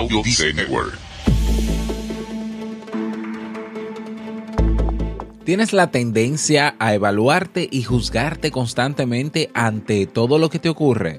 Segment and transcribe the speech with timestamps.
[0.00, 0.22] Audio
[0.54, 0.98] Network.
[5.44, 11.18] Tienes la tendencia a evaluarte y juzgarte constantemente ante todo lo que te ocurre.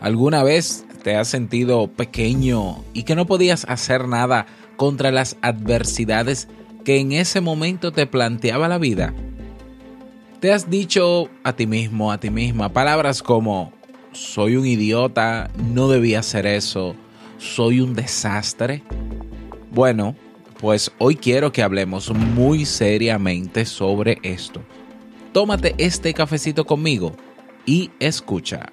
[0.00, 4.46] ¿Alguna vez te has sentido pequeño y que no podías hacer nada
[4.78, 6.48] contra las adversidades
[6.86, 9.12] que en ese momento te planteaba la vida?
[10.40, 13.74] ¿Te has dicho a ti mismo, a ti misma, palabras como
[14.12, 16.96] soy un idiota, no debía hacer eso,
[17.44, 18.82] soy un desastre?
[19.70, 20.16] Bueno,
[20.60, 24.62] pues hoy quiero que hablemos muy seriamente sobre esto.
[25.32, 27.14] Tómate este cafecito conmigo
[27.66, 28.72] y escucha.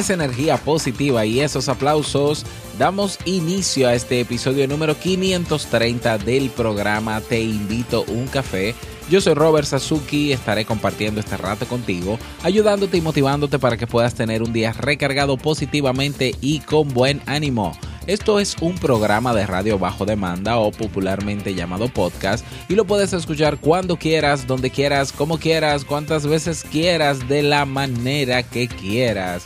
[0.00, 2.46] Esa energía positiva y esos aplausos,
[2.78, 8.74] damos inicio a este episodio número 530 del programa Te invito un café.
[9.10, 14.14] Yo soy Robert Sasuki, estaré compartiendo este rato contigo, ayudándote y motivándote para que puedas
[14.14, 17.76] tener un día recargado positivamente y con buen ánimo.
[18.06, 23.12] Esto es un programa de radio bajo demanda o popularmente llamado podcast y lo puedes
[23.12, 29.44] escuchar cuando quieras, donde quieras, como quieras, cuantas veces quieras, de la manera que quieras.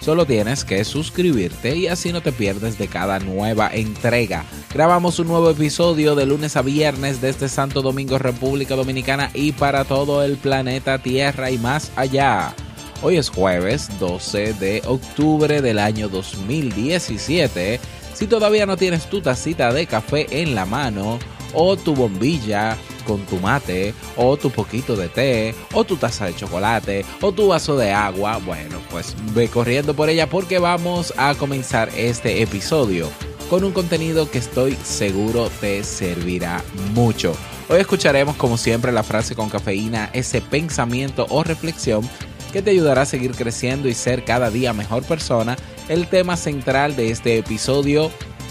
[0.00, 4.46] Solo tienes que suscribirte y así no te pierdes de cada nueva entrega.
[4.72, 9.84] Grabamos un nuevo episodio de lunes a viernes desde Santo Domingo, República Dominicana y para
[9.84, 12.54] todo el planeta Tierra y más allá.
[13.02, 17.78] Hoy es jueves 12 de octubre del año 2017.
[18.14, 21.18] Si todavía no tienes tu tacita de café en la mano
[21.52, 26.36] o tu bombilla con tu mate, o tu poquito de té, o tu taza de
[26.36, 31.34] chocolate, o tu vaso de agua, bueno, pues ve corriendo por ella porque vamos a
[31.34, 33.08] comenzar este episodio
[33.50, 36.62] con un contenido que estoy seguro te servirá
[36.94, 37.34] mucho.
[37.68, 42.08] Hoy escucharemos como siempre la frase con cafeína, ese pensamiento o reflexión
[42.52, 45.56] que te ayudará a seguir creciendo y ser cada día mejor persona.
[45.88, 48.10] El tema central de este episodio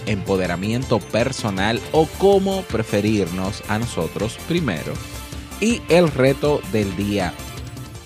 [0.10, 4.94] empoderamiento personal o cómo preferirnos a nosotros primero.
[5.62, 7.34] Y el reto del día.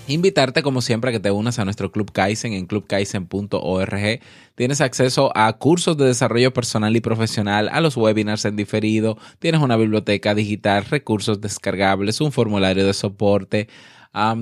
[0.06, 4.20] Invitarte como siempre a que te unas a nuestro Club Kaizen en clubkaizen.org.
[4.54, 9.62] Tienes acceso a cursos de desarrollo personal y profesional, a los webinars en diferido, tienes
[9.62, 13.68] una biblioteca digital, recursos descargables, un formulario de soporte,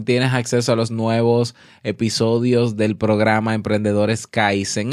[0.05, 4.91] tienes acceso a los nuevos episodios del programa Emprendedores Kaizen.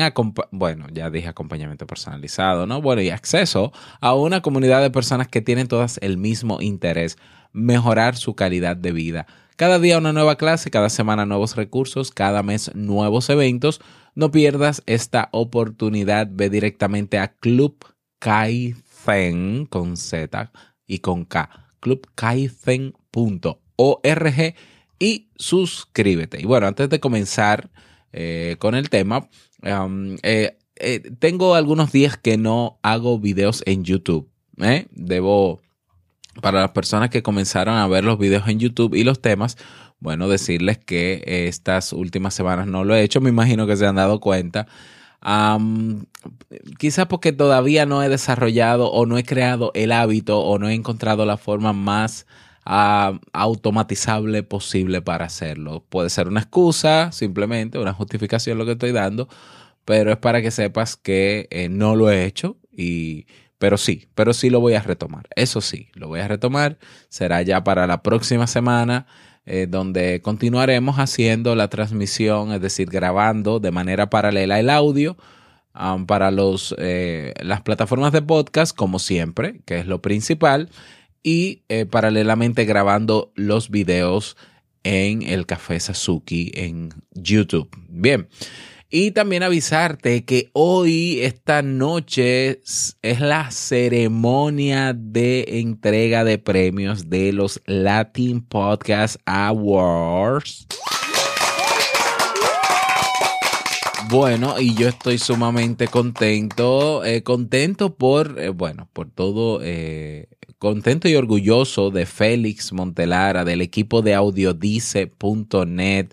[0.51, 2.81] Bueno, ya dije acompañamiento personalizado, ¿no?
[2.81, 7.17] Bueno, y acceso a una comunidad de personas que tienen todas el mismo interés,
[7.51, 9.27] mejorar su calidad de vida.
[9.57, 13.81] Cada día una nueva clase, cada semana nuevos recursos, cada mes nuevos eventos.
[14.15, 16.29] No pierdas esta oportunidad.
[16.31, 17.75] Ve directamente a Club
[18.19, 20.51] Kaizen con Z
[20.87, 21.49] y con K.
[21.81, 24.55] clubkaizen.org
[24.99, 26.39] y suscríbete.
[26.41, 27.69] Y bueno, antes de comenzar
[28.11, 29.29] eh, con el tema,
[29.63, 34.29] um, eh, eh, tengo algunos días que no hago videos en YouTube.
[34.91, 35.61] Debo,
[36.41, 39.57] para las personas que comenzaron a ver los videos en YouTube y los temas,
[40.01, 43.21] bueno, decirles que estas últimas semanas no lo he hecho.
[43.21, 44.67] Me imagino que se han dado cuenta.
[45.25, 46.05] Um,
[46.77, 50.73] quizás porque todavía no he desarrollado o no he creado el hábito o no he
[50.73, 52.25] encontrado la forma más
[52.69, 55.83] automatizable posible para hacerlo.
[55.89, 59.27] Puede ser una excusa, simplemente una justificación lo que estoy dando,
[59.85, 63.25] pero es para que sepas que eh, no lo he hecho y
[63.57, 65.27] pero sí, pero sí lo voy a retomar.
[65.35, 66.77] Eso sí, lo voy a retomar.
[67.09, 69.05] Será ya para la próxima semana,
[69.45, 75.17] eh, donde continuaremos haciendo la transmisión, es decir, grabando de manera paralela el audio
[75.75, 80.69] um, para los, eh, las plataformas de podcast, como siempre, que es lo principal
[81.23, 84.37] y eh, paralelamente grabando los videos
[84.83, 87.69] en el Café Sasuki en YouTube.
[87.89, 88.27] Bien.
[88.91, 92.61] Y también avisarte que hoy, esta noche,
[93.03, 100.65] es la ceremonia de entrega de premios de los Latin Podcast Awards.
[104.09, 109.59] Bueno, y yo estoy sumamente contento, eh, contento por, eh, bueno, por todo,
[110.59, 116.09] contento y orgulloso de Félix Montelara, del equipo de audiodice.net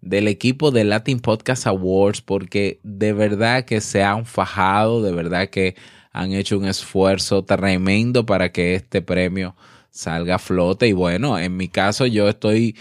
[0.00, 5.50] del equipo de Latin Podcast Awards porque de verdad que se han fajado, de verdad
[5.50, 5.76] que
[6.12, 9.54] han hecho un esfuerzo tremendo para que este premio
[9.90, 10.88] salga a flote.
[10.88, 12.76] Y bueno, en mi caso yo estoy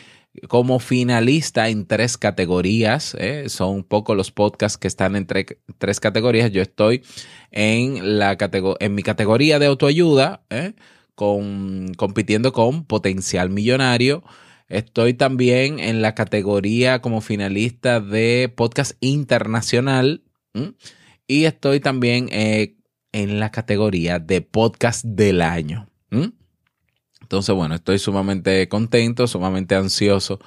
[0.48, 3.16] como finalista en tres categorías.
[3.20, 3.50] ¿eh?
[3.50, 6.52] Son poco los podcasts que están en tres categorías.
[6.52, 7.04] Yo estoy
[7.52, 8.38] en, la
[8.80, 10.74] en mi categoría de autoayuda, ¿eh?
[11.20, 14.24] Con, compitiendo con Potencial Millonario.
[14.70, 20.24] Estoy también en la categoría como finalista de podcast internacional.
[21.28, 22.78] Y estoy también eh,
[23.12, 25.90] en la categoría de podcast del año.
[27.22, 30.40] Entonces, bueno, estoy sumamente contento, sumamente ansioso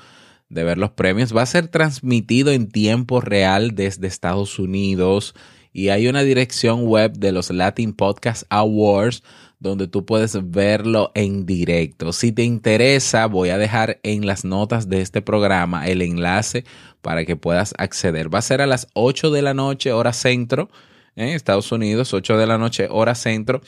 [0.49, 1.37] de ver los premios.
[1.37, 5.35] Va a ser transmitido en tiempo real desde Estados Unidos
[5.71, 9.23] y hay una dirección web de los Latin Podcast Awards
[9.63, 12.13] donde tú puedes verlo en directo.
[12.13, 16.65] Si te interesa, voy a dejar en las notas de este programa el enlace
[17.01, 18.33] para que puedas acceder.
[18.33, 20.69] Va a ser a las 8 de la noche, hora centro,
[21.15, 23.61] en Estados Unidos, 8 de la noche, hora centro,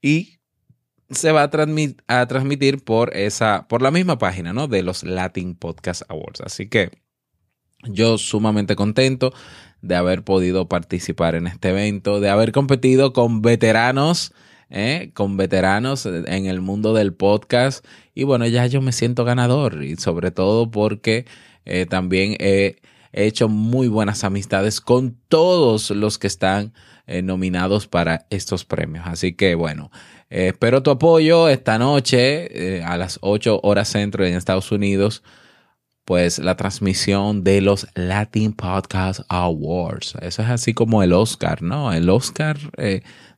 [0.00, 0.38] y
[1.10, 4.66] se va a, transmitir por esa, por la misma página, ¿no?
[4.66, 6.40] De los Latin Podcast Awards.
[6.40, 6.90] Así que
[7.82, 9.34] yo sumamente contento
[9.82, 14.32] de haber podido participar en este evento, de haber competido con veteranos
[14.70, 15.10] ¿eh?
[15.14, 17.84] con veteranos en el mundo del podcast.
[18.14, 21.26] Y bueno, ya yo me siento ganador y sobre todo porque
[21.64, 22.76] eh, también he
[23.12, 26.72] hecho muy buenas amistades con todos los que están
[27.06, 29.06] eh, nominados para estos premios.
[29.06, 29.90] Así que bueno,
[30.30, 35.22] espero tu apoyo esta noche a las 8 horas centro en Estados Unidos
[36.04, 40.14] pues la transmisión de los Latin Podcast Awards.
[40.20, 41.92] Eso es así como el Oscar, ¿no?
[41.92, 42.58] El Oscar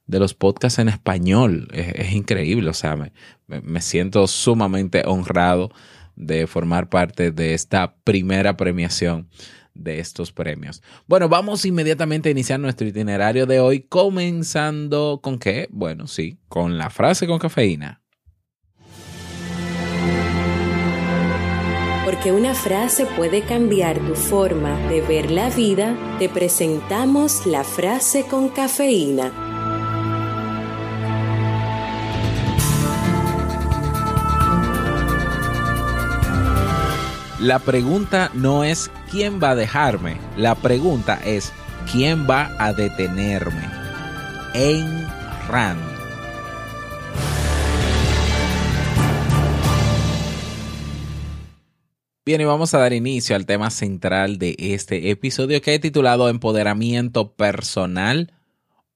[0.07, 1.69] de los podcasts en español.
[1.73, 3.13] Es, increíble, o sea, me,
[3.47, 5.71] me, siento sumamente honrado
[6.15, 9.29] de formar parte de esta primera premiación
[9.75, 10.83] de estos premios.
[11.07, 15.69] Bueno, vamos inmediatamente a iniciar nuestro itinerario de hoy, comenzando con qué?
[15.71, 18.03] Bueno, sí, con la frase con cafeína.
[22.07, 28.25] Porque una frase puede cambiar tu forma de ver la vida, te presentamos la frase
[28.25, 29.46] con cafeína.
[37.41, 41.53] La pregunta no es quién va a dejarme, la pregunta es
[41.93, 43.63] quién va a detenerme.
[44.55, 45.07] En
[45.47, 45.79] Rand.
[52.25, 56.31] Bien, y vamos a dar inicio al tema central de este episodio que he titulado
[56.31, 58.33] Empoderamiento personal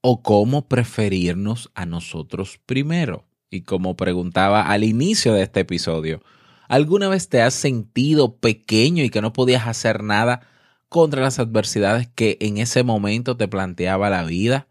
[0.01, 3.27] o cómo preferirnos a nosotros primero.
[3.51, 6.23] Y como preguntaba al inicio de este episodio,
[6.71, 10.43] ¿Alguna vez te has sentido pequeño y que no podías hacer nada
[10.89, 14.69] contra las adversidades que en ese momento te planteaba la vida?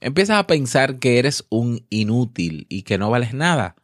[0.00, 3.76] Empiezas a pensar que eres un inútil y que no vales nada.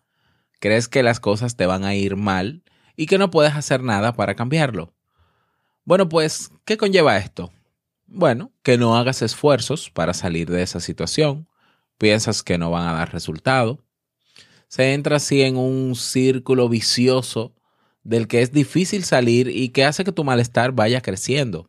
[0.58, 2.64] Crees que las cosas te van a ir mal
[2.96, 4.92] y que no puedes hacer nada para cambiarlo.
[5.85, 7.52] Bueno, pues, ¿qué conlleva esto?
[8.08, 11.47] Bueno, que no hagas esfuerzos para salir de esa situación,
[11.99, 13.78] piensas que no van a dar resultado,
[14.73, 17.55] se entra así en un círculo vicioso
[18.05, 21.69] del que es difícil salir y que hace que tu malestar vaya creciendo.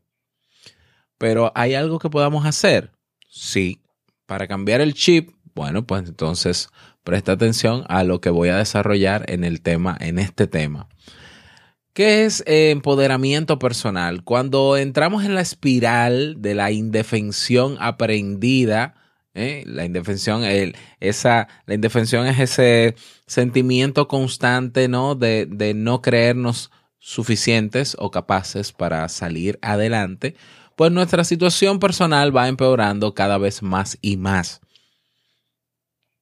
[1.18, 2.94] Pero ¿hay algo que podamos hacer?
[3.28, 3.82] Sí.
[4.26, 6.70] Para cambiar el chip, bueno, pues entonces
[7.04, 10.88] presta atención a lo que voy a desarrollar en el tema, en este tema.
[11.92, 14.24] ¿Qué es empoderamiento personal?
[14.24, 18.96] Cuando entramos en la espiral de la indefensión aprendida,
[19.34, 19.64] ¿eh?
[19.66, 20.44] La indefensión,
[21.00, 25.16] esa, la indefensión es ese sentimiento constante, ¿no?
[25.16, 30.36] De, de no creernos suficientes o capaces para salir adelante,
[30.76, 34.62] pues nuestra situación personal va empeorando cada vez más y más.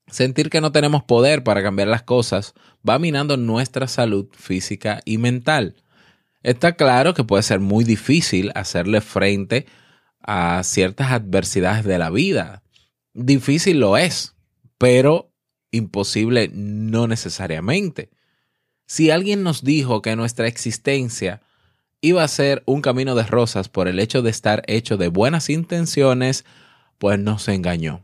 [0.08, 2.54] Sentir que no tenemos poder para cambiar las cosas
[2.88, 5.76] va minando nuestra salud física y mental.
[6.44, 9.68] Está claro que puede ser muy difícil hacerle frente
[10.22, 12.64] a ciertas adversidades de la vida,
[13.14, 14.36] Difícil lo es,
[14.78, 15.32] pero
[15.72, 18.10] imposible no necesariamente.
[18.86, 21.42] Si alguien nos dijo que nuestra existencia
[22.02, 25.50] iba a ser un camino de rosas por el hecho de estar hecho de buenas
[25.50, 26.46] intenciones,
[26.98, 28.02] pues no se engañó.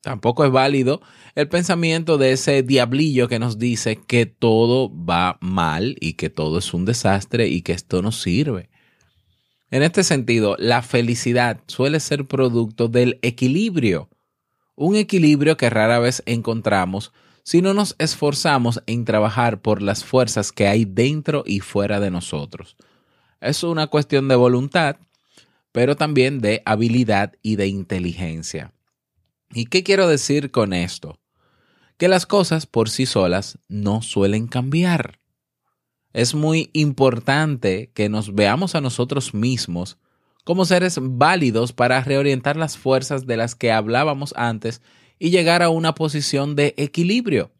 [0.00, 1.02] Tampoco es válido
[1.34, 6.58] el pensamiento de ese diablillo que nos dice que todo va mal y que todo
[6.58, 8.70] es un desastre y que esto no sirve.
[9.70, 14.08] En este sentido, la felicidad suele ser producto del equilibrio,
[14.80, 20.52] un equilibrio que rara vez encontramos si no nos esforzamos en trabajar por las fuerzas
[20.52, 22.78] que hay dentro y fuera de nosotros.
[23.42, 24.96] Es una cuestión de voluntad,
[25.70, 28.72] pero también de habilidad y de inteligencia.
[29.52, 31.18] ¿Y qué quiero decir con esto?
[31.98, 35.20] Que las cosas por sí solas no suelen cambiar.
[36.14, 39.98] Es muy importante que nos veamos a nosotros mismos
[40.44, 44.82] como seres válidos para reorientar las fuerzas de las que hablábamos antes
[45.18, 47.52] y llegar a una posición de equilibrio.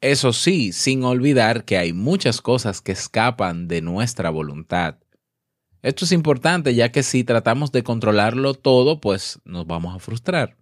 [0.00, 4.96] Eso sí, sin olvidar que hay muchas cosas que escapan de nuestra voluntad.
[5.82, 10.56] Esto es importante ya que si tratamos de controlarlo todo, pues nos vamos a frustrar.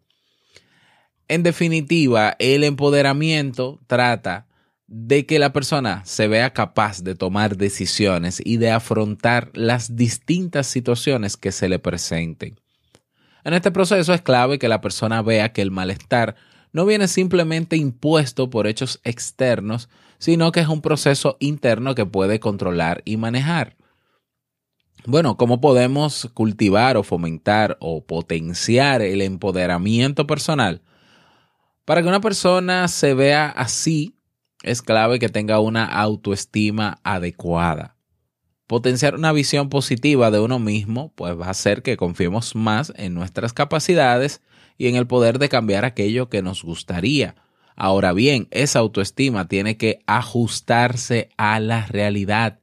[1.28, 4.46] En definitiva, el empoderamiento trata
[4.86, 10.66] de que la persona se vea capaz de tomar decisiones y de afrontar las distintas
[10.66, 12.60] situaciones que se le presenten.
[13.44, 16.36] En este proceso es clave que la persona vea que el malestar
[16.72, 19.88] no viene simplemente impuesto por hechos externos,
[20.18, 23.76] sino que es un proceso interno que puede controlar y manejar.
[25.06, 30.80] Bueno, ¿cómo podemos cultivar o fomentar o potenciar el empoderamiento personal?
[31.84, 34.13] Para que una persona se vea así,
[34.64, 37.96] es clave que tenga una autoestima adecuada.
[38.66, 43.12] Potenciar una visión positiva de uno mismo, pues va a hacer que confiemos más en
[43.12, 44.40] nuestras capacidades
[44.78, 47.36] y en el poder de cambiar aquello que nos gustaría.
[47.76, 52.60] Ahora bien, esa autoestima tiene que ajustarse a la realidad.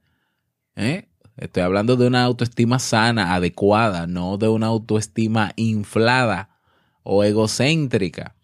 [0.75, 1.07] ¿eh?
[1.37, 6.49] Estoy hablando de una autoestima sana, adecuada, no de una autoestima inflada
[7.03, 8.35] o egocéntrica.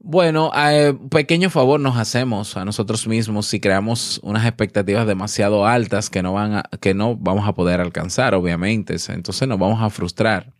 [0.00, 6.08] Bueno, eh, pequeño favor nos hacemos a nosotros mismos si creamos unas expectativas demasiado altas
[6.08, 8.96] que no, van a, que no vamos a poder alcanzar, obviamente.
[9.08, 10.54] Entonces nos vamos a frustrar.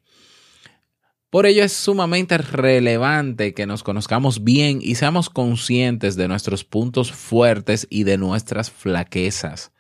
[1.31, 7.13] Por ello es sumamente relevante que nos conozcamos bien y seamos conscientes de nuestros puntos
[7.13, 9.71] fuertes y de nuestras flaquezas.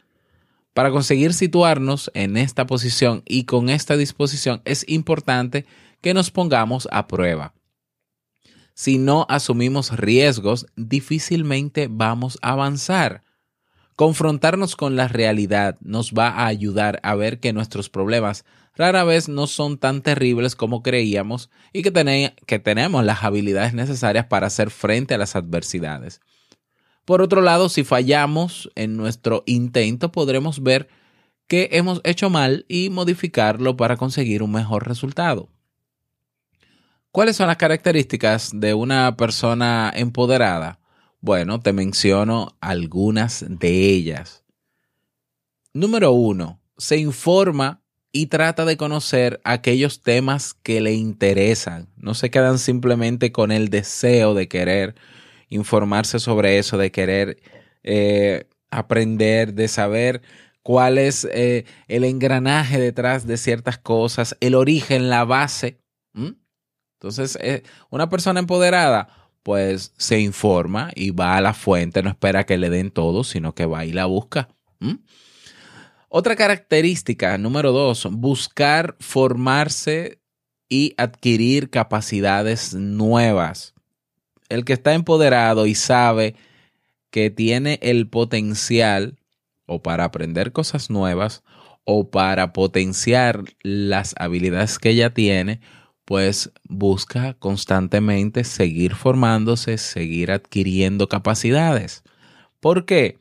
[0.72, 5.66] Para conseguir situarnos en esta posición y con esta disposición es importante
[6.00, 7.54] que nos pongamos a prueba
[8.78, 13.24] si no asumimos riesgos, difícilmente vamos a avanzar.
[13.96, 18.44] Confrontarnos con la realidad nos va a ayudar a ver que nuestros problemas
[18.76, 21.90] rara vez no son tan terribles como creíamos y que,
[22.60, 26.20] tenemos las habilidades necesarias para hacer frente a las adversidades.
[27.04, 30.86] Por otro lado, si fallamos en nuestro intento, podremos ver
[31.48, 35.48] que hemos hecho mal y modificarlo para conseguir un mejor resultado.
[37.18, 40.78] ¿Cuáles son las características de una persona empoderada?
[41.20, 44.44] Bueno, te menciono algunas de ellas.
[45.72, 47.82] Número uno, se informa
[48.12, 51.88] y trata de conocer aquellos temas que le interesan.
[51.96, 54.94] No se quedan simplemente con el deseo de querer
[55.48, 57.42] informarse sobre eso, de querer
[57.82, 60.22] eh, aprender, de saber
[60.62, 65.80] cuál es eh, el engranaje detrás de ciertas cosas, el origen, la base.
[66.98, 69.08] Entonces, eh, una persona empoderada,
[69.44, 73.54] pues se informa y va a la fuente, no espera que le den todo, sino
[73.54, 74.48] que va y la busca.
[76.08, 80.20] Otra característica, número dos, buscar formarse
[80.68, 83.74] y adquirir capacidades nuevas.
[84.48, 86.34] El que está empoderado y sabe
[87.10, 89.18] que tiene el potencial
[89.66, 91.44] o para aprender cosas nuevas
[91.84, 95.60] o para potenciar las habilidades que ella tiene,
[96.08, 102.02] pues busca constantemente seguir formándose, seguir adquiriendo capacidades.
[102.60, 103.18] ¿Por qué?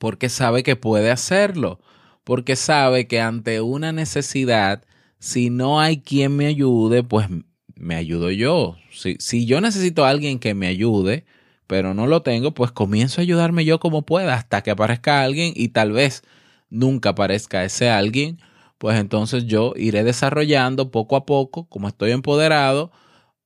[0.00, 1.78] Porque sabe que puede hacerlo,
[2.24, 4.82] porque sabe que ante una necesidad,
[5.20, 7.28] si no hay quien me ayude, pues
[7.76, 8.74] me ayudo yo.
[8.90, 11.24] Si, si yo necesito a alguien que me ayude,
[11.68, 15.52] pero no lo tengo, pues comienzo a ayudarme yo como pueda hasta que aparezca alguien
[15.54, 16.24] y tal vez
[16.68, 18.40] nunca aparezca ese alguien
[18.82, 22.90] pues entonces yo iré desarrollando poco a poco, como estoy empoderado,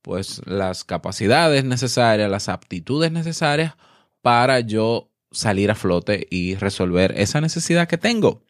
[0.00, 3.75] pues las capacidades necesarias, las aptitudes necesarias
[4.23, 8.45] para yo salir a flote y resolver esa necesidad que tengo.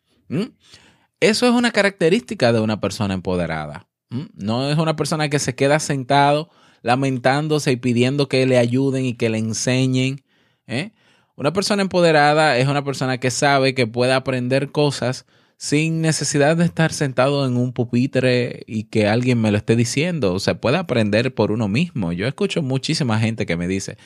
[1.18, 3.88] Eso es una característica de una persona empoderada.
[4.34, 6.50] No es una persona que se queda sentado
[6.82, 10.22] lamentándose y pidiendo que le ayuden y que le enseñen.
[10.68, 10.92] ¿eh?
[11.34, 15.26] Una persona empoderada es una persona que sabe que puede aprender cosas
[15.58, 20.34] sin necesidad de estar sentado en un pupitre y que alguien me lo esté diciendo.
[20.34, 22.12] O sea, puede aprender por uno mismo.
[22.12, 23.96] Yo escucho muchísima gente que me dice,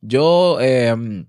[0.00, 1.26] yo, em,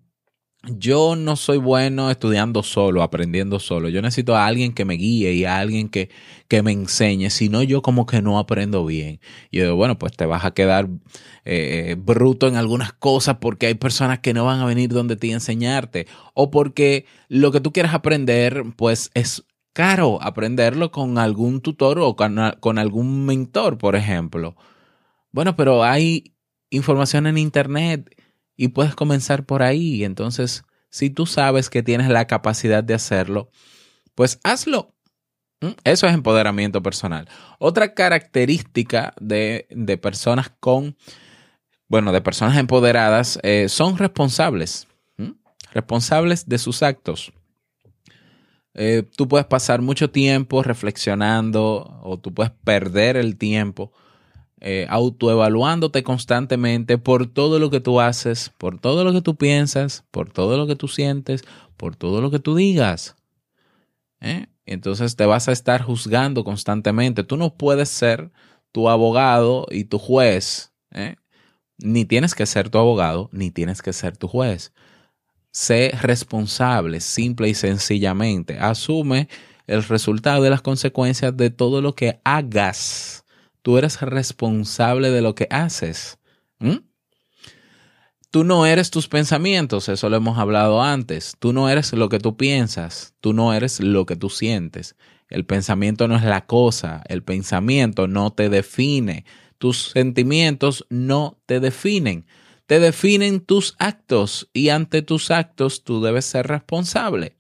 [0.63, 3.89] yo no soy bueno estudiando solo, aprendiendo solo.
[3.89, 6.10] Yo necesito a alguien que me guíe y a alguien que,
[6.48, 7.29] que me enseñe.
[7.29, 9.20] Si no, yo como que no aprendo bien.
[9.51, 10.89] Y yo digo, bueno, pues te vas a quedar
[11.44, 15.32] eh, bruto en algunas cosas porque hay personas que no van a venir donde te
[15.32, 16.08] enseñarte.
[16.34, 22.15] O porque lo que tú quieres aprender, pues es caro aprenderlo con algún tutor o
[22.15, 24.55] con, algún mentor, por ejemplo.
[25.34, 26.34] Bueno, pero hay
[26.70, 28.10] información en Internet
[28.55, 30.05] y puedes comenzar por ahí.
[30.05, 33.51] Entonces, si tú sabes que tienes la capacidad de hacerlo,
[34.15, 34.96] pues hazlo.
[35.60, 35.72] ¿Mm?
[35.84, 37.27] Eso es empoderamiento personal.
[37.60, 39.67] Otra característica de,
[40.01, 40.96] personas con,
[41.89, 44.88] bueno, de personas empoderadas, eh, son responsables.
[45.17, 45.32] ¿Mm?
[45.74, 47.34] Responsables de sus actos.
[48.77, 53.94] Eh, tú puedes pasar mucho tiempo reflexionando o tú puedes perder el tiempo
[54.60, 60.03] eh, autoevaluándote constantemente por todo lo que tú haces, por todo lo que tú piensas,
[60.12, 61.44] por todo lo que tú sientes,
[61.77, 63.15] por todo lo que tú digas.
[64.20, 64.48] ¿Eh?
[64.65, 67.24] Entonces te vas a estar juzgando constantemente.
[67.24, 68.32] Tú no puedes ser
[68.74, 70.74] tu abogado y tu juez.
[71.77, 74.74] Ni tienes que ser tu abogado, ni tienes que ser tu juez.
[75.55, 78.59] Sé responsable, simple y sencillamente.
[78.59, 79.29] Asume
[79.67, 83.24] el resultado de las consecuencias de todo lo que hagas.
[83.62, 86.19] Tú eres responsable de lo que haces.
[88.31, 91.38] Tú no eres tus pensamientos, eso lo hemos hablado antes.
[91.39, 94.97] Tú no eres lo que tú piensas, tú no eres lo que tú sientes.
[95.29, 99.24] El pensamiento no es la cosa, el pensamiento no te define,
[99.57, 102.25] tus sentimientos no te definen
[102.65, 107.38] te definen tus actos y ante tus actos tú debes ser responsable.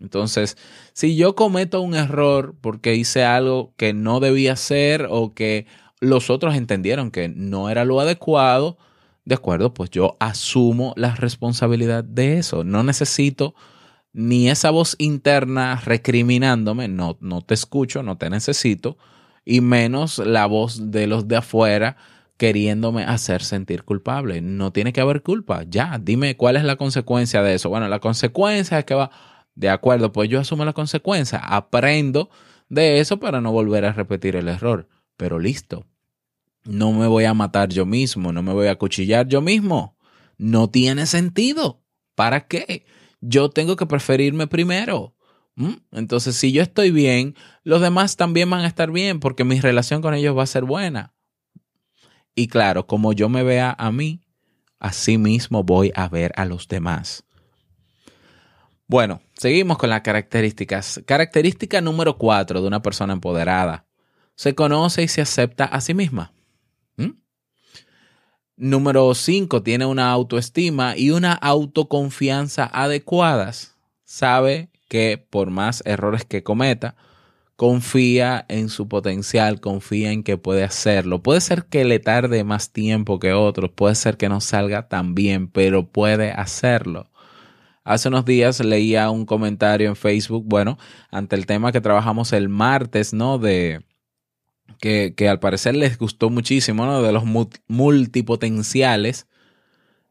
[0.00, 0.56] Entonces,
[0.92, 5.66] si yo cometo un error porque hice algo que no debía hacer o que
[6.00, 8.78] los otros entendieron que no era lo adecuado,
[9.24, 12.64] de acuerdo, pues yo asumo la responsabilidad de eso.
[12.64, 13.54] No necesito
[14.12, 18.96] ni esa voz interna recriminándome, no, no te escucho, no te necesito,
[19.44, 21.96] y menos la voz de los de afuera
[22.38, 24.40] queriéndome hacer sentir culpable.
[24.40, 25.64] No tiene que haber culpa.
[25.68, 27.68] Ya, dime cuál es la consecuencia de eso.
[27.68, 29.10] Bueno, la consecuencia es que va,
[29.54, 32.30] de acuerdo, pues yo asumo la consecuencia, aprendo
[32.68, 34.88] de eso para no volver a repetir el error.
[35.16, 35.84] Pero listo,
[36.64, 39.96] no me voy a matar yo mismo, no me voy a cuchillar yo mismo.
[40.38, 41.82] No tiene sentido.
[42.14, 42.86] ¿Para qué?
[43.20, 45.16] Yo tengo que preferirme primero.
[45.56, 45.74] ¿Mm?
[45.90, 50.02] Entonces, si yo estoy bien, los demás también van a estar bien porque mi relación
[50.02, 51.14] con ellos va a ser buena.
[52.38, 54.20] Y claro, como yo me vea a mí,
[54.78, 57.24] así mismo voy a ver a los demás.
[58.86, 61.00] Bueno, seguimos con las características.
[61.04, 63.86] Característica número cuatro de una persona empoderada.
[64.36, 66.32] Se conoce y se acepta a sí misma.
[66.96, 67.10] ¿Mm?
[68.56, 73.74] Número cinco, tiene una autoestima y una autoconfianza adecuadas.
[74.04, 76.94] Sabe que por más errores que cometa,
[77.58, 81.24] confía en su potencial, confía en que puede hacerlo.
[81.24, 85.16] Puede ser que le tarde más tiempo que otros, puede ser que no salga tan
[85.16, 87.10] bien, pero puede hacerlo.
[87.82, 90.78] Hace unos días leía un comentario en Facebook, bueno,
[91.10, 93.38] ante el tema que trabajamos el martes, ¿no?
[93.38, 93.84] De
[94.80, 97.02] que, al parecer les gustó muchísimo, ¿no?
[97.02, 97.24] De los
[97.66, 99.26] multipotenciales,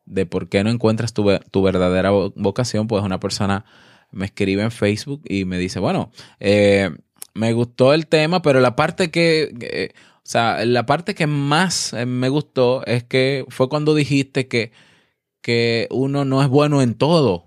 [0.06, 3.64] de por qué no encuentras tu, tu verdadera vocación, pues una persona
[4.12, 6.92] me escribe en Facebook y me dice, bueno, eh,
[7.38, 12.06] me gustó el tema, pero la parte que, o sea, la parte que más eh,
[12.06, 14.72] me gustó es que fue cuando dijiste que,
[15.42, 17.46] que uno no es bueno en todo.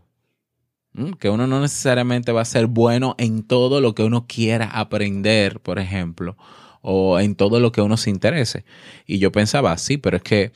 [1.19, 5.61] Que uno no necesariamente va a ser bueno en todo lo que uno quiera aprender,
[5.61, 6.37] por ejemplo,
[6.83, 8.65] o en todo lo que uno se interese.
[9.07, 10.53] Y yo pensaba, sí, pero es que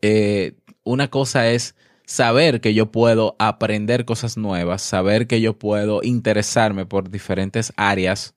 [0.00, 1.74] eh, una cosa es
[2.06, 8.34] saber que yo puedo aprender cosas nuevas, saber que yo puedo interesarme por diferentes áreas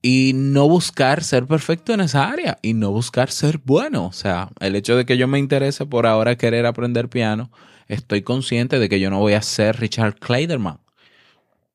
[0.00, 4.06] y no buscar ser perfecto en esa área y no buscar ser bueno.
[4.06, 7.50] O sea, el hecho de que yo me interese por ahora querer aprender piano,
[7.88, 10.80] estoy consciente de que yo no voy a ser Richard Kleiderman,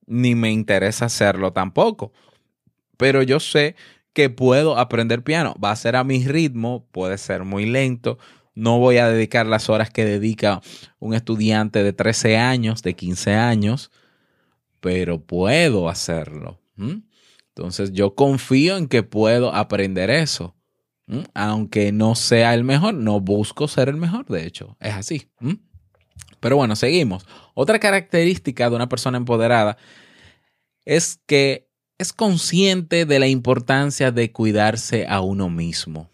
[0.06, 2.14] ni me interesa hacerlo tampoco.
[2.98, 3.76] Pero yo sé
[4.14, 5.56] que puedo aprender piano.
[5.64, 8.20] Va a ser a mi ritmo, puede ser muy lento,
[8.56, 10.62] no voy a dedicar las horas que dedica
[11.00, 13.92] un estudiante de 13 años, de 15 años,
[14.80, 16.60] pero puedo hacerlo.
[17.56, 20.56] Entonces yo confío en que puedo aprender eso.
[21.34, 25.30] Aunque no sea el mejor, no busco ser el mejor, de hecho, es así.
[26.40, 27.26] Pero bueno, seguimos.
[27.54, 29.78] Otra característica de una persona empoderada
[30.86, 36.10] es que es consciente de la importancia de cuidarse a uno mismo.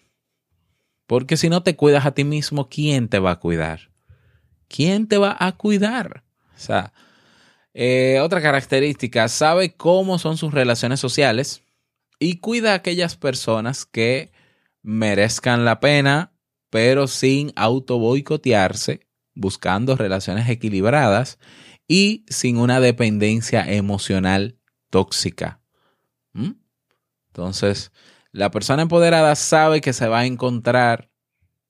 [1.09, 3.89] Porque si no te cuidas a ti mismo, ¿quién te va a cuidar?
[4.67, 6.23] ¿Quién te va a cuidar?
[7.73, 11.63] Eh, otra característica, sabe cómo son sus relaciones sociales
[12.19, 14.31] y cuida a aquellas personas que
[14.83, 16.31] merezcan la pena,
[16.69, 21.39] pero sin auto boicotearse, buscando relaciones equilibradas
[21.87, 24.59] y sin una dependencia emocional
[24.91, 25.59] tóxica.
[26.33, 26.51] ¿Mm?
[27.29, 27.91] Entonces,
[28.31, 31.09] la persona empoderada sabe que se va a encontrar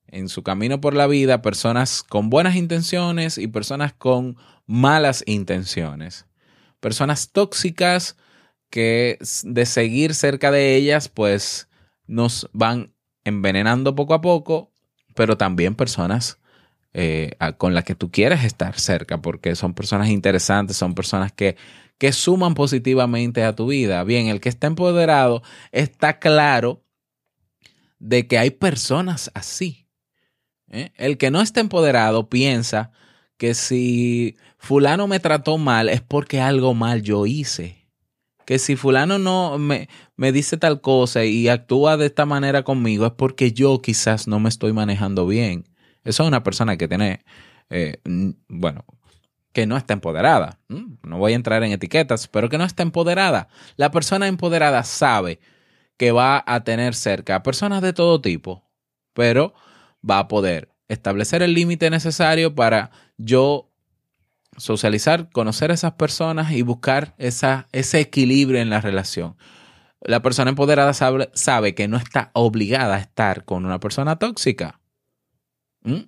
[0.08, 6.26] en su camino por la vida personas con buenas intenciones y personas con malas intenciones.
[6.80, 8.18] Personas tóxicas
[8.70, 11.70] que de seguir cerca de ellas pues
[12.08, 12.94] nos van
[13.24, 14.72] envenenando poco a poco,
[15.16, 16.40] pero también personas
[16.94, 21.56] eh, con las que tú quieres estar cerca porque son personas interesantes, son personas que
[22.00, 24.04] que suman positivamente a tu vida.
[24.04, 26.84] Bien, el que está empoderado está claro
[28.00, 29.86] de que hay personas así.
[30.70, 30.92] ¿eh?
[30.96, 32.92] El que no está empoderado piensa
[33.38, 37.86] que si fulano me trató mal es porque algo mal yo hice.
[38.46, 43.06] Que si fulano no me, me dice tal cosa y actúa de esta manera conmigo
[43.06, 45.66] es porque yo quizás no me estoy manejando bien.
[46.06, 47.24] Eso es una persona que tiene,
[47.70, 47.98] eh,
[48.48, 48.86] bueno,
[49.54, 50.60] que no está empoderada.
[50.68, 53.48] Mm, no voy a entrar en etiquetas, pero que no está empoderada.
[53.76, 55.40] La persona empoderada sabe
[55.98, 58.64] que va a tener cerca a personas de todo tipo,
[59.14, 59.54] pero
[60.08, 63.70] va a poder establecer el límite necesario para yo
[64.58, 69.38] socializar, conocer a esas personas y buscar esa, ese equilibrio en la relación.
[70.02, 74.80] La persona empoderada sabe, sabe, que no está obligada a estar con una persona tóxica.
[75.82, 76.04] ¿Mm?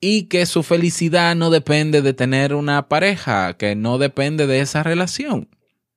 [0.00, 4.82] Y que su felicidad no depende de tener una pareja, que no depende de esa
[4.82, 5.48] relación.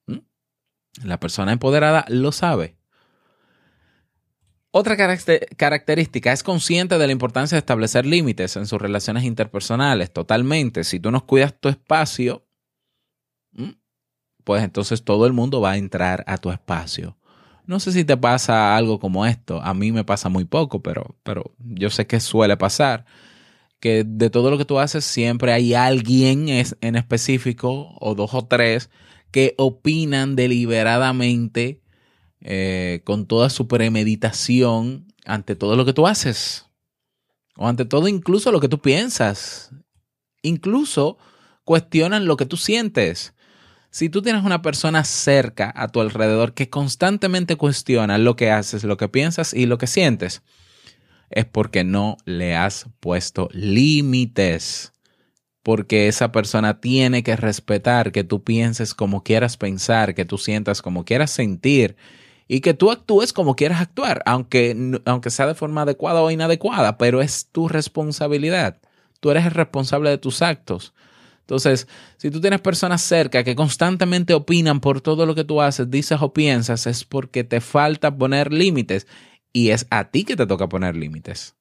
[0.07, 0.17] ¿Mm?
[1.03, 2.77] La persona empoderada lo sabe.
[4.75, 10.83] Otra característica es consciente de la importancia de establecer límites en sus relaciones interpersonales, totalmente.
[10.83, 12.43] Si tú no cuidas tu espacio,
[14.43, 17.15] pues entonces todo el mundo va a entrar a tu espacio.
[17.67, 21.17] No sé si te pasa algo como esto, a mí me pasa muy poco, pero,
[21.21, 23.05] pero yo sé que suele pasar
[23.83, 28.45] que de todo lo que tú haces siempre hay alguien en específico o dos o
[28.45, 28.89] tres
[29.29, 31.81] que opinan deliberadamente
[32.39, 36.67] eh, con toda su premeditación ante todo lo que tú haces
[37.57, 39.71] o ante todo incluso lo que tú piensas.
[40.43, 41.17] Incluso
[41.65, 43.33] cuestionan lo que tú sientes.
[43.89, 48.85] Si tú tienes una persona cerca a tu alrededor que constantemente cuestiona lo que haces,
[48.85, 50.41] lo que piensas y lo que sientes,
[51.33, 54.93] es porque no le has puesto límites.
[55.63, 60.81] Porque esa persona tiene que respetar que tú pienses como quieras pensar, que tú sientas
[60.81, 61.95] como quieras sentir
[62.47, 66.97] y que tú actúes como quieras actuar, aunque, aunque sea de forma adecuada o inadecuada,
[66.97, 68.77] pero es tu responsabilidad.
[69.21, 70.93] Tú eres el responsable de tus actos.
[71.39, 75.89] Entonces, si tú tienes personas cerca que constantemente opinan por todo lo que tú haces,
[75.89, 79.07] dices o piensas, es porque te falta poner límites
[79.53, 81.55] y es a ti que te toca poner límites.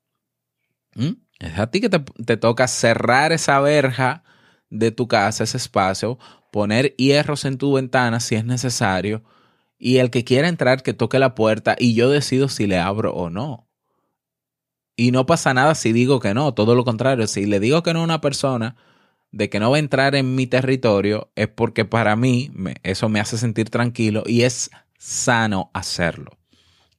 [0.94, 1.12] ¿Mm?
[1.38, 4.24] Es a ti que te, toca cerrar esa verja
[4.70, 6.18] de tu casa, ese espacio,
[6.50, 9.22] poner hierros en tu ventana si es necesario,
[9.78, 13.12] y el que quiera entrar que toque la puerta y yo decido si le abro
[13.12, 13.68] o no.
[14.96, 17.92] Y no pasa nada si digo que no, todo lo contrario, si le digo que
[17.92, 18.76] no a una persona
[19.32, 22.50] de que no va a entrar en mi territorio, es porque para mí
[22.82, 26.41] eso me hace sentir tranquilo y es sano hacerlo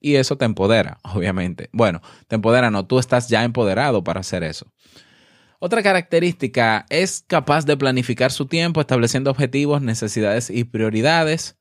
[0.04, 1.70] y eso te empodera, obviamente.
[1.72, 4.68] Bueno, te empodera, no, tú estás ya empoderado para hacer eso.
[5.60, 11.58] Otra característica es capaz de planificar su tiempo estableciendo objetivos, necesidades y prioridades.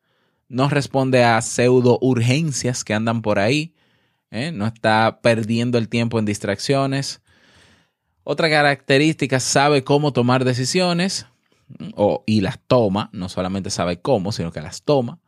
[0.49, 3.77] No responde a pseudo urgencias que andan por ahí.
[4.33, 4.51] ¿eh?
[4.51, 7.23] No está perdiendo el tiempo en distracciones.
[8.25, 11.27] Otra característica, sabe cómo tomar decisiones
[11.95, 13.09] o, y las toma.
[13.13, 15.21] No solamente sabe cómo, sino que las toma.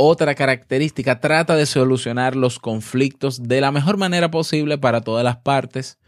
[0.00, 5.38] Otra característica, trata de solucionar los conflictos de la mejor manera posible para todas las
[5.38, 5.98] partes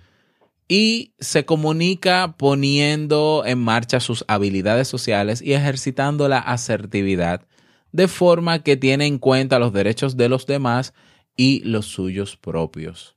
[0.68, 7.48] y se comunica poniendo en marcha sus habilidades sociales y ejercitando la asertividad
[7.90, 10.94] de forma que tiene en cuenta los derechos de los demás
[11.36, 13.16] y los suyos propios.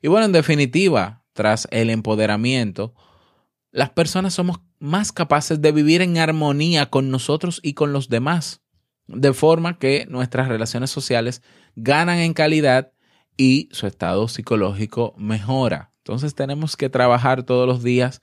[0.00, 2.94] Y bueno, en definitiva, tras el empoderamiento,
[3.70, 8.62] las personas somos más capaces de vivir en armonía con nosotros y con los demás
[9.08, 11.42] de forma que nuestras relaciones sociales
[11.74, 12.92] ganan en calidad
[13.36, 15.92] y su estado psicológico mejora.
[15.98, 18.22] Entonces tenemos que trabajar todos los días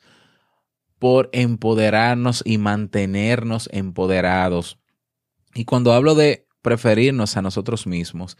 [1.00, 4.80] por empoderarnos y mantenernos empoderados.
[5.54, 8.38] Y cuando hablo de preferirnos a nosotros mismos,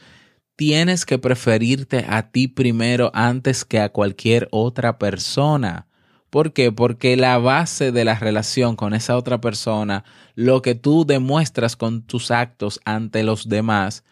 [0.56, 5.88] tienes que preferirte a ti primero antes que a cualquier otra persona.
[6.34, 6.72] ¿Por qué?
[6.72, 12.02] Porque la base de la relación con esa otra persona, lo que tú demuestras con
[12.02, 14.04] tus actos ante los demás,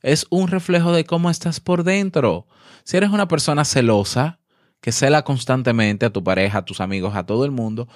[0.00, 2.46] es un reflejo de cómo estás por dentro.
[2.84, 4.40] Si eres una persona celosa,
[4.80, 7.86] que cela constantemente a tu pareja, a tus amigos, a todo el mundo,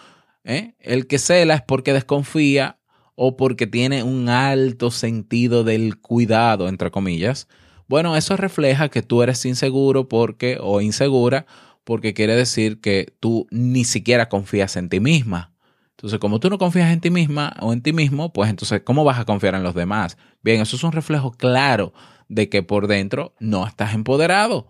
[0.44, 0.74] ¿eh?
[0.78, 2.78] el que cela es porque desconfía
[3.14, 7.48] o porque tiene un alto sentido del cuidado, entre comillas,
[7.88, 11.46] bueno, eso refleja que tú eres inseguro porque o insegura
[11.84, 15.52] porque quiere decir que tú ni siquiera confías en ti misma.
[15.90, 19.04] Entonces, como tú no confías en ti misma o en ti mismo, pues entonces, ¿cómo
[19.04, 20.16] vas a confiar en los demás?
[20.42, 21.92] Bien, eso es un reflejo claro
[22.28, 24.68] de que por dentro no estás empoderado,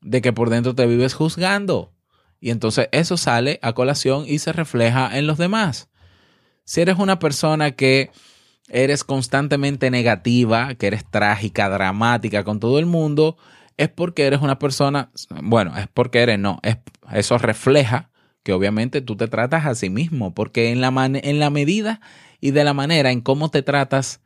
[0.00, 1.92] de que por dentro te vives juzgando.
[2.40, 5.88] Y entonces eso sale a colación y se refleja en los demás.
[6.64, 8.10] Si eres una persona que
[8.68, 13.36] eres constantemente negativa, que eres trágica, dramática con todo el mundo,
[13.76, 15.10] es porque eres una persona,
[15.42, 16.78] bueno, es porque eres, no, es,
[17.12, 18.10] eso refleja
[18.42, 22.00] que obviamente tú te tratas a sí mismo, porque en la, en la medida
[22.40, 24.20] y de la manera en cómo te tratas,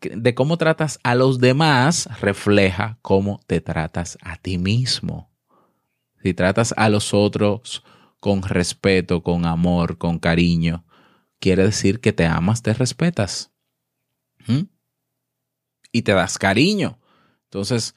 [0.00, 5.30] de cómo tratas a los demás, refleja cómo te tratas a ti mismo.
[6.22, 7.82] Si tratas a los otros
[8.20, 10.84] con respeto, con amor, con cariño,
[11.40, 13.52] quiere decir que te amas, te respetas.
[15.92, 16.98] Y te das cariño.
[17.44, 17.94] Entonces,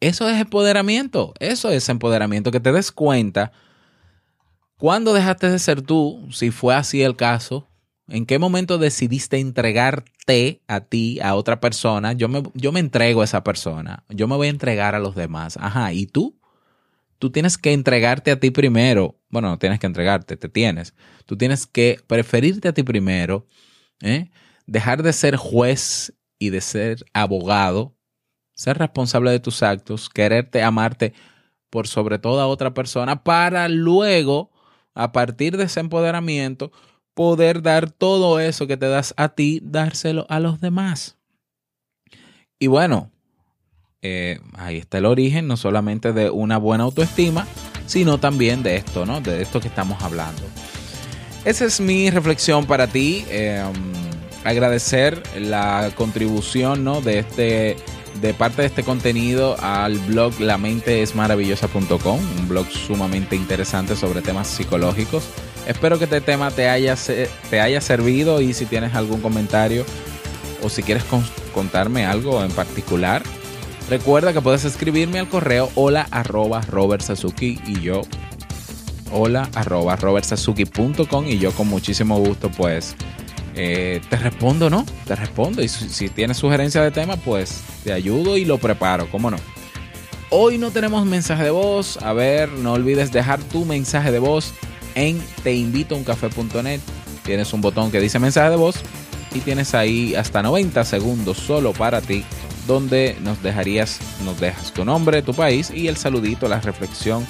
[0.00, 1.34] eso es empoderamiento.
[1.38, 3.52] Eso es empoderamiento, que te des cuenta
[4.76, 7.68] cuándo dejaste de ser tú, si fue así el caso,
[8.08, 12.12] en qué momento decidiste entregarte a ti, a otra persona.
[12.12, 14.04] Yo me, yo me entrego a esa persona.
[14.08, 15.56] Yo me voy a entregar a los demás.
[15.60, 16.36] Ajá, ¿y tú?
[17.18, 19.16] Tú tienes que entregarte a ti primero.
[19.28, 20.94] Bueno, no tienes que entregarte, te tienes.
[21.26, 23.46] Tú tienes que preferirte a ti primero.
[24.02, 24.30] ¿eh?
[24.70, 27.96] dejar de ser juez y de ser abogado,
[28.60, 31.14] ser responsable de tus actos, quererte, amarte
[31.70, 34.50] por sobre toda otra persona, para luego,
[34.94, 36.70] a partir de ese empoderamiento,
[37.14, 41.16] poder dar todo eso que te das a ti, dárselo a los demás.
[42.58, 43.10] Y bueno,
[44.02, 47.46] eh, ahí está el origen no solamente de una buena autoestima,
[47.86, 49.22] sino también de esto, ¿no?
[49.22, 50.42] De esto que estamos hablando.
[51.46, 53.24] Esa es mi reflexión para ti.
[53.30, 53.72] Em,
[54.44, 57.00] agradecer la contribución ¿no?
[57.00, 57.76] de este
[58.20, 65.24] de parte de este contenido al blog lamentesmaravillosa.com, un blog sumamente interesante sobre temas psicológicos.
[65.66, 66.96] Espero que este tema te haya,
[67.50, 69.84] te haya servido y si tienes algún comentario
[70.62, 71.04] o si quieres
[71.54, 73.22] contarme algo en particular,
[73.88, 78.02] recuerda que puedes escribirme al correo hola arroba Robert Sasuki y yo
[79.12, 79.98] hola arroba
[81.26, 82.94] y yo con muchísimo gusto pues
[83.54, 84.84] eh, te respondo, ¿no?
[85.06, 85.62] Te respondo.
[85.62, 89.38] Y si, tienes sugerencia de tema, pues te ayudo y lo preparo, ¿cómo no?
[90.30, 91.96] Hoy no tenemos mensaje de voz.
[92.02, 94.52] A ver, no olvides dejar tu mensaje de voz
[94.94, 96.80] en teinvitouncafé.net.
[97.24, 98.76] Tienes un botón que dice mensaje de voz
[99.34, 102.24] y tienes ahí hasta 90 segundos solo para ti
[102.66, 107.26] donde nos dejarías, nos dejas tu nombre, tu país y el saludito, la reflexión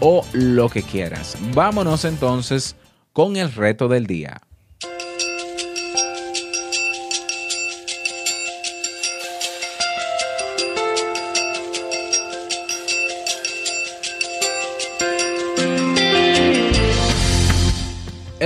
[0.00, 1.36] o lo que quieras.
[1.54, 2.76] Vámonos entonces
[3.12, 4.40] con el reto del día.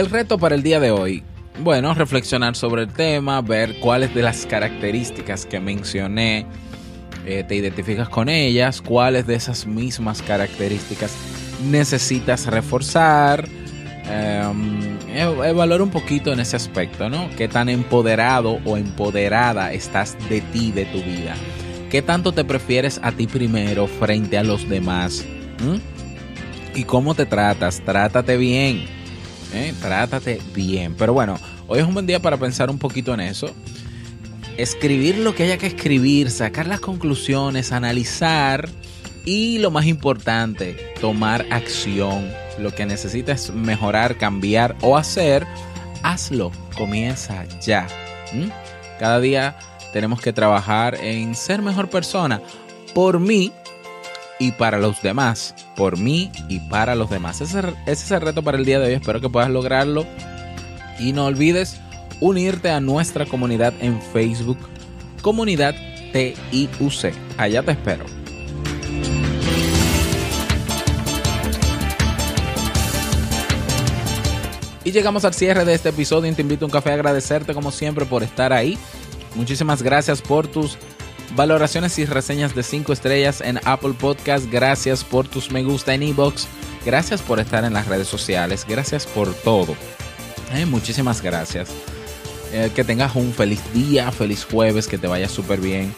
[0.05, 1.23] El reto para el día de hoy,
[1.61, 6.45] bueno, reflexionar sobre el tema, ver cuáles de las características que mencioné
[7.25, 11.11] eh, te identificas con ellas, cuáles de esas mismas características
[11.71, 13.49] necesitas reforzar,
[14.05, 14.99] em,
[15.43, 17.31] evaluar un poquito en ese aspecto, ¿no?
[17.39, 21.35] ¿Qué tan empoderado o empoderada estás de ti, de tu vida?
[21.91, 25.25] ¿Qué tanto te prefieres a ti primero frente a los demás?
[26.75, 27.81] ¿Y cómo te tratas?
[27.81, 29.03] Trátate bien
[29.55, 29.75] ¿eh?
[29.81, 30.95] Trátate bien.
[30.97, 33.51] Pero bueno, hoy es un buen día para pensar un poquito en eso.
[34.57, 38.69] Escribir lo que haya que escribir, sacar las conclusiones, analizar
[39.25, 42.29] y lo más importante, tomar acción.
[42.59, 45.47] Lo que necesitas mejorar, cambiar o hacer,
[46.03, 46.53] hazlo.
[46.77, 47.87] Comienza ya.
[48.99, 49.57] Cada día
[49.93, 52.41] tenemos que trabajar en ser mejor persona.
[52.95, 53.53] Por mí,
[54.39, 57.41] y para los demás, por mí y para los demás.
[57.41, 60.07] Ese, es el reto para el día de hoy, espero que puedas lograrlo
[60.99, 61.81] y no olvides
[62.21, 64.59] unirte a nuestra comunidad en Facebook,
[65.23, 65.75] comunidad
[66.13, 67.13] TIUC.
[67.37, 68.05] Allá te espero.
[74.85, 77.55] Y llegamos al cierre de este episodio y te invito a un café a agradecerte
[77.55, 78.79] como siempre por estar ahí.
[79.35, 80.77] Muchísimas gracias por tus
[81.35, 84.47] valoraciones y reseñas de 5 estrellas en Apple Podcast.
[84.51, 86.47] Gracias por tus me gusta en iBox.
[86.85, 88.65] Gracias por estar en las redes sociales.
[88.69, 89.75] Gracias por todo.
[90.67, 91.71] Muchísimas gracias.
[92.53, 95.95] Eh, que tengas un feliz día, feliz jueves, que te vaya súper bien.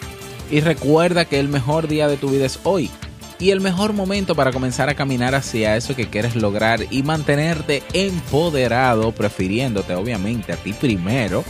[0.51, 2.91] Y recuerda que el mejor día de tu vida es hoy
[3.39, 7.83] y el mejor momento para comenzar a caminar hacia eso que quieres lograr y mantenerte
[7.93, 11.45] empoderado, prefiriéndote obviamente a ti primero,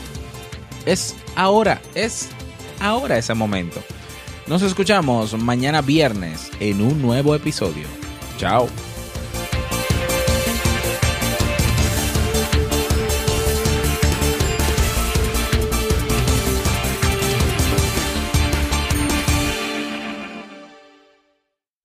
[0.85, 2.29] es ahora, es
[2.81, 3.83] ahora ese momento.
[4.47, 7.87] Nos escuchamos mañana viernes en un nuevo episodio.
[8.39, 8.69] Chao.